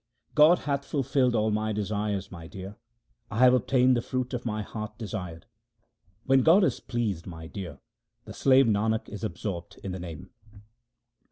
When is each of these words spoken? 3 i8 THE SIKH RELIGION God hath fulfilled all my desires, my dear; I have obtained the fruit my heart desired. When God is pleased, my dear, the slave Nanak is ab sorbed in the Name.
3 0.01 0.05
i8 0.05 0.07
THE 0.07 0.25
SIKH 0.25 0.39
RELIGION 0.55 0.61
God 0.63 0.65
hath 0.71 0.85
fulfilled 0.89 1.35
all 1.35 1.51
my 1.51 1.71
desires, 1.73 2.31
my 2.31 2.47
dear; 2.47 2.75
I 3.29 3.37
have 3.37 3.53
obtained 3.53 3.95
the 3.95 4.01
fruit 4.01 4.33
my 4.45 4.63
heart 4.63 4.97
desired. 4.97 5.45
When 6.25 6.41
God 6.41 6.63
is 6.63 6.79
pleased, 6.79 7.27
my 7.27 7.45
dear, 7.45 7.77
the 8.25 8.33
slave 8.33 8.65
Nanak 8.65 9.09
is 9.09 9.23
ab 9.23 9.35
sorbed 9.35 9.77
in 9.83 9.91
the 9.91 9.99
Name. 9.99 10.31